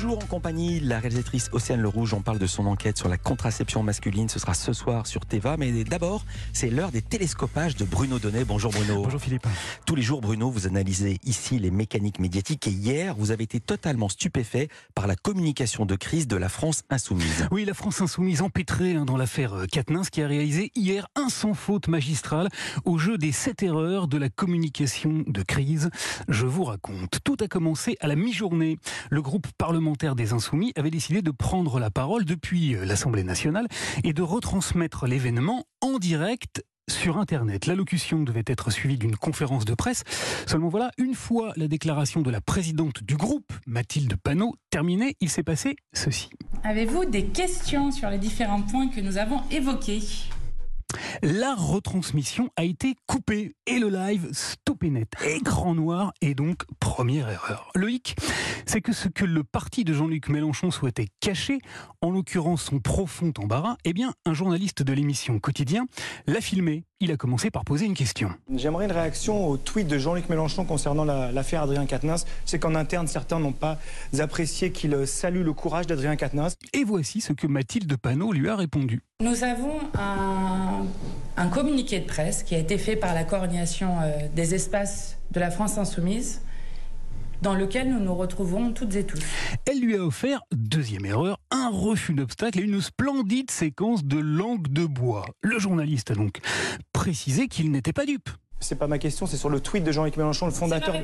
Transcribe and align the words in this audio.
Toujours 0.00 0.18
en 0.18 0.26
compagnie 0.26 0.80
de 0.80 0.88
la 0.88 1.00
réalisatrice 1.00 1.48
Océane 1.50 1.80
Le 1.80 1.88
Rouge. 1.88 2.14
On 2.14 2.22
parle 2.22 2.38
de 2.38 2.46
son 2.46 2.66
enquête 2.66 2.96
sur 2.96 3.08
la 3.08 3.18
contraception 3.18 3.82
masculine. 3.82 4.28
Ce 4.28 4.38
sera 4.38 4.54
ce 4.54 4.72
soir 4.72 5.08
sur 5.08 5.26
Teva. 5.26 5.56
Mais 5.56 5.82
d'abord, 5.82 6.24
c'est 6.52 6.70
l'heure 6.70 6.92
des 6.92 7.02
télescopages 7.02 7.74
de 7.74 7.84
Bruno 7.84 8.20
Donnet. 8.20 8.44
Bonjour 8.44 8.70
Bruno. 8.70 9.02
Bonjour 9.02 9.20
Philippe. 9.20 9.48
Tous 9.86 9.96
les 9.96 10.02
jours, 10.02 10.20
Bruno, 10.20 10.52
vous 10.52 10.68
analysez 10.68 11.18
ici 11.24 11.58
les 11.58 11.72
mécaniques 11.72 12.20
médiatiques. 12.20 12.68
Et 12.68 12.70
hier, 12.70 13.16
vous 13.18 13.32
avez 13.32 13.42
été 13.42 13.58
totalement 13.58 14.08
stupéfait 14.08 14.68
par 14.94 15.08
la 15.08 15.16
communication 15.16 15.84
de 15.84 15.96
crise 15.96 16.28
de 16.28 16.36
la 16.36 16.48
France 16.48 16.84
insoumise. 16.90 17.48
Oui, 17.50 17.64
la 17.64 17.74
France 17.74 18.00
insoumise 18.00 18.40
empêtrée 18.40 18.94
hein, 18.94 19.04
dans 19.04 19.16
l'affaire 19.16 19.64
Katnins 19.68 20.04
qui 20.04 20.22
a 20.22 20.28
réalisé 20.28 20.70
hier 20.76 21.08
un 21.16 21.28
sans 21.28 21.54
faute 21.54 21.88
magistral 21.88 22.50
au 22.84 22.98
jeu 22.98 23.18
des 23.18 23.32
sept 23.32 23.64
erreurs 23.64 24.06
de 24.06 24.16
la 24.16 24.28
communication 24.28 25.24
de 25.26 25.42
crise. 25.42 25.90
Je 26.28 26.46
vous 26.46 26.62
raconte. 26.62 27.18
Tout 27.24 27.36
a 27.40 27.48
commencé 27.48 27.96
à 27.98 28.06
la 28.06 28.14
mi-journée. 28.14 28.78
Le 29.10 29.22
groupe 29.22 29.48
parlementaire 29.58 29.87
des 29.92 30.32
Insoumis 30.32 30.72
avait 30.76 30.90
décidé 30.90 31.22
de 31.22 31.30
prendre 31.30 31.78
la 31.78 31.90
parole 31.90 32.24
depuis 32.24 32.74
euh, 32.74 32.84
l'Assemblée 32.84 33.24
nationale 33.24 33.66
et 34.04 34.12
de 34.12 34.22
retransmettre 34.22 35.06
l'événement 35.06 35.64
en 35.80 35.98
direct 35.98 36.62
sur 36.88 37.18
Internet. 37.18 37.66
L'allocution 37.66 38.22
devait 38.22 38.44
être 38.46 38.70
suivie 38.70 38.98
d'une 38.98 39.16
conférence 39.16 39.64
de 39.64 39.74
presse. 39.74 40.04
Seulement 40.46 40.68
voilà, 40.68 40.90
une 40.98 41.14
fois 41.14 41.52
la 41.56 41.68
déclaration 41.68 42.22
de 42.22 42.30
la 42.30 42.40
présidente 42.40 43.02
du 43.02 43.16
groupe, 43.16 43.52
Mathilde 43.66 44.16
Panot, 44.16 44.54
terminée, 44.70 45.16
il 45.20 45.28
s'est 45.28 45.42
passé 45.42 45.76
ceci. 45.92 46.30
Avez-vous 46.64 47.04
des 47.04 47.24
questions 47.26 47.90
sur 47.92 48.08
les 48.10 48.18
différents 48.18 48.62
points 48.62 48.88
que 48.88 49.00
nous 49.00 49.18
avons 49.18 49.42
évoqués? 49.50 50.00
La 51.22 51.54
retransmission 51.54 52.50
a 52.56 52.64
été 52.64 52.94
coupée 53.06 53.54
et 53.66 53.78
le 53.78 53.88
live 53.88 54.28
stoppé 54.32 54.90
net. 54.90 55.08
Écran 55.26 55.74
noir 55.74 56.12
et 56.20 56.34
donc 56.34 56.64
première 56.80 57.28
erreur. 57.28 57.70
Loïc, 57.74 58.16
c'est 58.66 58.80
que 58.80 58.92
ce 58.92 59.08
que 59.08 59.24
le 59.24 59.44
parti 59.44 59.84
de 59.84 59.92
Jean-Luc 59.92 60.28
Mélenchon 60.28 60.70
souhaitait 60.70 61.08
cacher, 61.20 61.58
en 62.02 62.10
l'occurrence 62.10 62.62
son 62.62 62.80
profond 62.80 63.32
embarras, 63.38 63.76
eh 63.84 63.92
bien 63.92 64.12
un 64.26 64.34
journaliste 64.34 64.82
de 64.82 64.92
l'émission 64.92 65.38
Quotidien 65.38 65.86
l'a 66.26 66.40
filmé. 66.40 66.84
Il 67.00 67.12
a 67.12 67.16
commencé 67.16 67.50
par 67.50 67.64
poser 67.64 67.86
une 67.86 67.94
question. 67.94 68.30
J'aimerais 68.52 68.86
une 68.86 68.92
réaction 68.92 69.46
au 69.48 69.56
tweet 69.56 69.86
de 69.86 69.98
Jean-Luc 69.98 70.28
Mélenchon 70.28 70.64
concernant 70.64 71.04
l'affaire 71.04 71.62
Adrien 71.62 71.86
Quatennens. 71.86 72.26
C'est 72.44 72.58
qu'en 72.58 72.74
interne, 72.74 73.06
certains 73.06 73.38
n'ont 73.38 73.52
pas 73.52 73.78
apprécié 74.18 74.72
qu'il 74.72 75.06
salue 75.06 75.44
le 75.44 75.52
courage 75.52 75.86
d'Adrien 75.86 76.16
Quatennens. 76.16 76.56
Et 76.72 76.82
voici 76.82 77.20
ce 77.20 77.32
que 77.32 77.46
Mathilde 77.46 77.96
Panot 77.96 78.32
lui 78.32 78.48
a 78.48 78.56
répondu. 78.56 79.02
Nous 79.20 79.42
avons 79.42 79.80
un, 79.98 80.86
un 81.36 81.48
communiqué 81.48 81.98
de 81.98 82.06
presse 82.06 82.44
qui 82.44 82.54
a 82.54 82.58
été 82.58 82.78
fait 82.78 82.94
par 82.94 83.14
la 83.14 83.24
coordination 83.24 83.98
euh, 84.00 84.12
des 84.32 84.54
espaces 84.54 85.18
de 85.32 85.40
la 85.40 85.50
France 85.50 85.76
insoumise 85.76 86.40
dans 87.42 87.56
lequel 87.56 87.90
nous 87.90 87.98
nous 87.98 88.14
retrouvons 88.14 88.72
toutes 88.72 88.94
et 88.94 89.02
tous. 89.02 89.20
Elle 89.66 89.80
lui 89.80 89.96
a 89.96 90.04
offert, 90.04 90.42
deuxième 90.52 91.04
erreur, 91.04 91.40
un 91.50 91.68
refus 91.68 92.14
d'obstacle 92.14 92.60
et 92.60 92.62
une 92.62 92.80
splendide 92.80 93.50
séquence 93.50 94.04
de 94.04 94.18
langue 94.18 94.68
de 94.68 94.86
bois. 94.86 95.26
Le 95.42 95.58
journaliste 95.58 96.12
a 96.12 96.14
donc 96.14 96.38
précisé 96.92 97.48
qu'il 97.48 97.72
n'était 97.72 97.92
pas 97.92 98.06
dupe. 98.06 98.30
C'est 98.60 98.76
pas 98.78 98.88
ma 98.88 98.98
question, 98.98 99.26
c'est 99.26 99.36
sur 99.36 99.48
le 99.48 99.60
tweet 99.60 99.84
de 99.84 99.92
Jean-Luc 99.92 100.16
Mélenchon, 100.16 100.46
le 100.46 100.52
fondateur. 100.52 100.94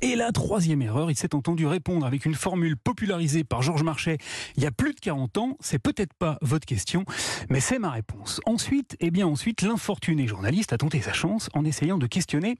Et 0.00 0.16
la 0.16 0.32
troisième 0.32 0.80
erreur, 0.80 1.10
il 1.10 1.16
s'est 1.16 1.34
entendu 1.34 1.66
répondre 1.66 2.06
avec 2.06 2.24
une 2.24 2.34
formule 2.34 2.76
popularisée 2.76 3.44
par 3.44 3.62
Georges 3.62 3.82
Marchais 3.82 4.18
il 4.56 4.62
y 4.62 4.66
a 4.66 4.70
plus 4.70 4.94
de 4.94 5.00
40 5.00 5.38
ans. 5.38 5.56
C'est 5.60 5.78
peut-être 5.78 6.14
pas 6.14 6.38
votre 6.40 6.66
question, 6.66 7.04
mais 7.50 7.60
c'est 7.60 7.78
ma 7.78 7.90
réponse. 7.90 8.40
Ensuite, 8.46 8.96
eh 9.00 9.10
bien 9.10 9.26
ensuite, 9.26 9.62
l'infortuné 9.62 10.26
journaliste 10.26 10.72
a 10.72 10.78
tenté 10.78 11.00
sa 11.00 11.12
chance 11.12 11.50
en 11.54 11.64
essayant 11.64 11.98
de 11.98 12.06
questionner 12.06 12.56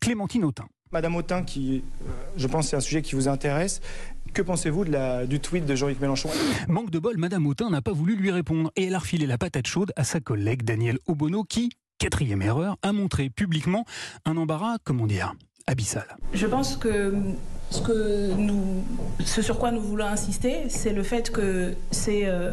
Clémentine 0.00 0.44
Autain. 0.44 0.66
Madame 0.92 1.16
Autain, 1.16 1.42
qui, 1.42 1.82
euh, 2.06 2.10
je 2.36 2.46
pense, 2.46 2.68
c'est 2.68 2.76
un 2.76 2.80
sujet 2.80 3.02
qui 3.02 3.14
vous 3.14 3.28
intéresse. 3.28 3.80
Que 4.32 4.42
pensez-vous 4.42 4.84
du 5.26 5.40
tweet 5.40 5.64
de 5.64 5.74
Jean-Luc 5.74 6.00
Mélenchon? 6.00 6.28
Manque 6.68 6.90
de 6.90 6.98
bol, 6.98 7.16
Madame 7.16 7.46
Autain 7.46 7.70
n'a 7.70 7.82
pas 7.82 7.92
voulu 7.92 8.16
lui 8.16 8.30
répondre 8.30 8.70
et 8.76 8.84
elle 8.84 8.94
a 8.94 8.98
refilé 8.98 9.26
la 9.26 9.38
patate 9.38 9.66
chaude 9.66 9.92
à 9.96 10.04
sa 10.04 10.20
collègue 10.20 10.62
Daniel 10.62 10.98
Obono 11.06 11.42
qui, 11.42 11.70
quatrième 11.98 12.42
erreur, 12.42 12.76
a 12.82 12.92
montré 12.92 13.30
publiquement 13.30 13.84
un 14.24 14.36
embarras, 14.36 14.76
comment 14.84 15.06
dire, 15.06 15.34
abyssal. 15.66 16.06
Je 16.32 16.46
pense 16.46 16.76
que 16.76 17.14
ce, 17.70 17.80
que 17.80 18.34
nous, 18.34 18.84
ce 19.24 19.42
sur 19.42 19.58
quoi 19.58 19.70
nous 19.70 19.80
voulons 19.80 20.06
insister, 20.06 20.68
c'est 20.68 20.92
le 20.92 21.02
fait 21.02 21.30
que 21.30 21.74
c'est... 21.90 22.26
Euh, 22.26 22.52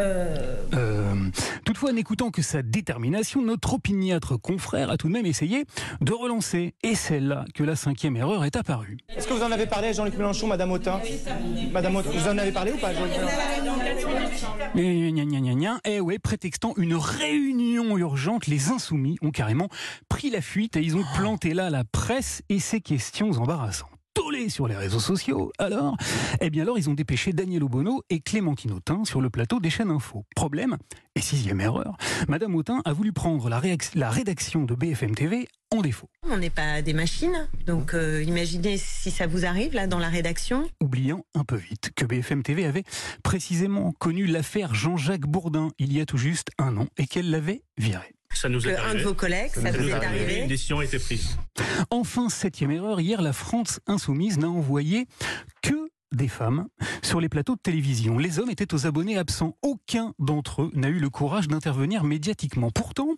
euh, 0.00 0.56
euh, 0.74 1.14
toutefois, 1.70 1.92
n'écoutant 1.92 2.32
que 2.32 2.42
sa 2.42 2.62
détermination, 2.62 3.42
notre 3.42 3.74
opiniâtre 3.74 4.36
confrère 4.36 4.90
a 4.90 4.96
tout 4.96 5.06
de 5.06 5.12
même 5.12 5.24
essayé 5.24 5.66
de 6.00 6.12
relancer. 6.12 6.74
Et 6.82 6.96
c'est 6.96 7.20
là 7.20 7.44
que 7.54 7.62
la 7.62 7.76
cinquième 7.76 8.16
erreur 8.16 8.44
est 8.44 8.56
apparue. 8.56 8.98
Est-ce 9.16 9.28
que 9.28 9.34
vous 9.34 9.44
en 9.44 9.52
avez 9.52 9.66
parlé 9.66 9.86
à 9.86 9.92
Jean-Luc 9.92 10.16
Mélenchon, 10.18 10.48
Madame 10.48 10.72
Autain 10.72 11.00
Madame 11.72 11.94
Autain, 11.94 12.10
vous 12.10 12.26
en 12.26 12.38
avez 12.38 12.50
parlé 12.50 12.72
ou 12.72 12.76
pas, 12.76 12.92
Jean-Luc 12.92 13.12
Mélenchon 14.74 15.78
Eh 15.84 16.00
ouais, 16.00 16.18
prétextant 16.18 16.74
une 16.76 16.96
réunion 16.96 17.96
urgente, 17.96 18.48
les 18.48 18.70
insoumis 18.70 19.16
ont 19.22 19.30
carrément 19.30 19.68
pris 20.08 20.30
la 20.30 20.40
fuite 20.40 20.76
et 20.76 20.80
ils 20.80 20.96
ont 20.96 21.04
planté 21.14 21.54
là 21.54 21.70
la 21.70 21.84
presse 21.84 22.42
et 22.48 22.58
ses 22.58 22.80
questions 22.80 23.30
embarrassantes 23.30 23.99
sur 24.48 24.66
les 24.66 24.76
réseaux 24.76 25.00
sociaux. 25.00 25.52
Alors, 25.58 25.96
eh 26.40 26.50
bien 26.50 26.62
alors, 26.62 26.78
ils 26.78 26.88
ont 26.88 26.94
dépêché 26.94 27.32
Daniel 27.32 27.64
Obono 27.64 28.02
et 28.10 28.20
Clémentine 28.20 28.72
Autain 28.72 29.04
sur 29.04 29.20
le 29.20 29.30
plateau 29.30 29.60
des 29.60 29.70
chaînes 29.70 29.90
info. 29.90 30.24
Problème, 30.34 30.76
et 31.14 31.20
sixième 31.20 31.60
erreur, 31.60 31.96
Madame 32.28 32.54
Autain 32.54 32.82
a 32.84 32.92
voulu 32.92 33.12
prendre 33.12 33.48
la, 33.48 33.60
la 33.94 34.10
rédaction 34.10 34.64
de 34.64 34.74
BFM 34.74 35.14
TV 35.14 35.48
en 35.70 35.82
défaut. 35.82 36.08
On 36.28 36.36
n'est 36.36 36.50
pas 36.50 36.82
des 36.82 36.92
machines, 36.92 37.48
donc 37.66 37.94
euh, 37.94 38.22
imaginez 38.22 38.76
si 38.76 39.10
ça 39.10 39.26
vous 39.26 39.44
arrive 39.44 39.74
là 39.74 39.86
dans 39.86 39.98
la 39.98 40.08
rédaction. 40.08 40.68
Oubliant 40.80 41.24
un 41.34 41.44
peu 41.44 41.56
vite 41.56 41.90
que 41.94 42.04
BFM 42.04 42.42
TV 42.42 42.64
avait 42.64 42.84
précisément 43.22 43.92
connu 43.98 44.26
l'affaire 44.26 44.74
Jean-Jacques 44.74 45.26
Bourdin 45.26 45.68
il 45.78 45.92
y 45.92 46.00
a 46.00 46.06
tout 46.06 46.18
juste 46.18 46.50
un 46.58 46.76
an 46.76 46.86
et 46.96 47.06
qu'elle 47.06 47.30
l'avait 47.30 47.62
viré. 47.78 48.14
Ça 48.32 48.48
nous 48.48 48.66
est 48.66 48.76
Un 48.76 48.94
de 48.94 49.00
vos 49.02 49.14
collègues, 49.14 49.50
ça, 49.52 49.70
vous 49.70 49.88
est 49.88 49.92
arrivé. 49.92 50.40
Une 50.40 50.48
décision 50.48 50.78
a 50.78 50.84
été 50.84 50.98
prise. 50.98 51.36
Enfin, 51.90 52.28
septième 52.28 52.70
erreur, 52.70 53.00
hier 53.00 53.20
la 53.20 53.32
France 53.32 53.80
insoumise 53.86 54.38
n'a 54.38 54.48
envoyé 54.48 55.06
que 55.62 55.90
des 56.12 56.26
femmes 56.28 56.66
sur 57.02 57.20
les 57.20 57.28
plateaux 57.28 57.54
de 57.54 57.60
télévision. 57.60 58.18
Les 58.18 58.38
hommes 58.38 58.50
étaient 58.50 58.72
aux 58.74 58.86
abonnés 58.86 59.16
absents. 59.18 59.56
Aucun 59.62 60.14
d'entre 60.18 60.62
eux 60.62 60.70
n'a 60.74 60.88
eu 60.88 60.98
le 60.98 61.10
courage 61.10 61.48
d'intervenir 61.48 62.02
médiatiquement. 62.02 62.70
Pourtant, 62.70 63.10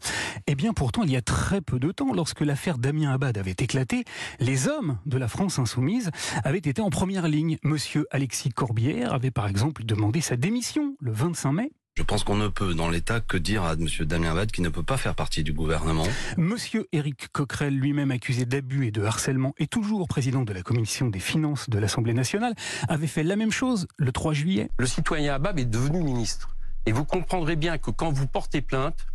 eh 0.47 0.55
bien 0.55 0.73
pourtant, 0.73 1.03
il 1.03 1.11
y 1.11 1.17
a 1.17 1.23
très 1.23 1.61
peu 1.61 1.79
de 1.79 1.91
temps, 1.91 2.13
lorsque 2.13 2.41
l'affaire 2.41 2.79
Damien 2.79 3.13
Abad 3.13 3.39
avait 3.39 3.53
éclaté, 3.59 4.05
les 4.41 4.69
hommes 4.69 4.99
de 5.07 5.19
la 5.19 5.29
France 5.29 5.59
insoumise 5.59 6.11
avaient 6.45 6.59
été 6.59 6.83
en 6.83 6.91
première 6.91 7.29
ligne. 7.29 7.59
Monsieur 7.63 8.07
Alexis 8.11 8.51
Corbière 8.51 9.15
avait 9.15 9.31
par 9.31 9.47
exemple 9.47 9.85
demandé 9.85 10.21
sa 10.21 10.37
démission 10.37 10.97
le 11.01 11.13
25 11.13 11.53
mai 11.53 11.71
je 11.95 12.03
pense 12.03 12.25
qu'on 12.25 12.37
ne 12.37 12.49
peut, 12.49 12.73
dans 12.73 12.89
l'État, 12.89 13.21
que 13.21 13.37
dire 13.37 13.65
à 13.65 13.75
M. 13.75 13.87
Damien 14.07 14.31
Abad 14.31 14.51
qui 14.51 14.63
ne 14.63 14.71
peut 14.71 14.83
pas 14.83 14.97
faire 14.97 15.15
partie 15.15 15.45
du 15.45 15.53
gouvernement. 15.53 16.07
Monsieur 16.39 16.89
Éric 16.93 17.29
Coquerel, 17.33 17.79
lui-même 17.79 18.11
accusé 18.11 18.47
d'abus 18.47 18.87
et 18.87 18.91
de 18.91 19.03
harcèlement 19.03 19.55
et 19.59 19.67
toujours 19.67 20.09
président 20.09 20.43
de 20.43 20.55
la 20.55 20.63
commission 20.63 21.09
des 21.09 21.19
finances 21.19 21.69
de 21.69 21.79
l'Assemblée 21.79 22.15
nationale, 22.15 22.55
avait 22.89 23.07
fait 23.07 23.23
la 23.23 23.37
même 23.37 23.53
chose 23.53 23.89
le 23.99 24.11
3 24.11 24.33
juillet. 24.33 24.71
Le 24.79 24.87
citoyen 24.87 25.35
Abad 25.35 25.61
est 25.61 25.67
devenu 25.67 26.03
ministre. 26.03 26.57
Et 26.87 26.93
vous 26.93 27.05
comprendrez 27.05 27.57
bien 27.57 27.77
que 27.77 27.91
quand 27.91 28.11
vous 28.11 28.27
portez 28.27 28.63
plainte, 28.63 29.07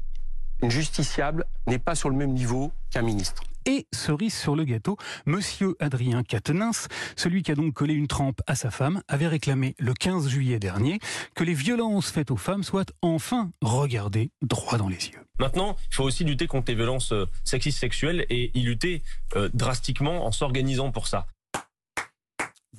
une 0.62 0.70
justiciable 0.70 1.46
n'est 1.66 1.80
pas 1.80 1.96
sur 1.96 2.12
le 2.12 2.16
même 2.16 2.34
niveau 2.34 2.72
qu'un 2.92 3.02
ministre. 3.02 3.42
Et 3.68 3.86
cerise 3.94 4.34
sur 4.34 4.56
le 4.56 4.64
gâteau, 4.64 4.96
monsieur 5.26 5.76
Adrien 5.82 6.24
Quatennens, 6.24 6.88
celui 7.18 7.44
qui 7.44 7.52
a 7.52 7.56
donc 7.56 7.74
collé 7.74 7.94
une 7.94 8.08
trempe 8.08 8.40
à 8.48 8.56
sa 8.56 8.72
femme, 8.72 9.02
avait 9.10 9.28
réclamé 9.28 9.76
le 9.78 9.94
15 9.94 10.30
juillet 10.30 10.58
dernier 10.58 11.00
que 11.36 11.44
les 11.44 11.54
violences 11.54 12.10
faites 12.10 12.32
aux 12.32 12.38
femmes 12.38 12.64
soient 12.64 12.86
enfin 13.02 13.52
regardées 13.62 14.32
droit 14.42 14.78
dans 14.78 14.88
les 14.88 15.10
yeux. 15.10 15.20
Maintenant, 15.38 15.76
il 15.92 15.96
faut 15.96 16.06
aussi 16.06 16.24
lutter 16.24 16.48
contre 16.48 16.72
les 16.72 16.76
violences 16.76 17.12
euh, 17.12 17.26
sexistes 17.44 17.80
sexuelles 17.80 18.26
et 18.30 18.58
y 18.58 18.62
lutter 18.62 19.04
euh, 19.36 19.50
drastiquement 19.54 20.26
en 20.26 20.32
s'organisant 20.32 20.92
pour 20.92 21.08
ça. 21.08 21.28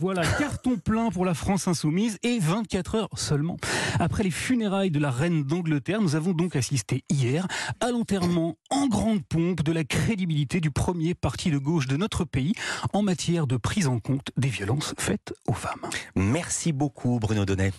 Voilà, 0.00 0.22
carton 0.38 0.76
plein 0.76 1.10
pour 1.10 1.26
la 1.26 1.34
France 1.34 1.68
insoumise 1.68 2.18
et 2.22 2.38
24 2.38 2.94
heures 2.94 3.08
seulement. 3.16 3.58
Après 4.00 4.22
les 4.22 4.30
funérailles 4.30 4.90
de 4.90 4.98
la 4.98 5.10
reine 5.10 5.42
d'Angleterre, 5.42 6.00
nous 6.00 6.14
avons 6.14 6.32
donc 6.32 6.54
assisté 6.56 7.04
hier 7.10 7.46
à 7.80 7.90
l'enterrement 7.90 8.56
en 8.70 8.86
grande 8.86 9.24
pompe 9.24 9.62
de 9.62 9.72
la 9.72 9.84
crédibilité 9.84 10.60
du 10.60 10.70
premier 10.70 11.14
parti 11.14 11.50
de 11.50 11.58
gauche 11.58 11.88
de 11.88 11.96
notre 11.96 12.24
pays 12.24 12.52
en 12.92 13.02
matière 13.02 13.46
de 13.46 13.56
prise 13.56 13.88
en 13.88 13.98
compte 13.98 14.30
des 14.36 14.48
violences 14.48 14.94
faites 14.98 15.34
aux 15.46 15.52
femmes. 15.52 15.88
Merci 16.14 16.72
beaucoup 16.72 17.18
Bruno 17.18 17.44
Donnet. 17.44 17.72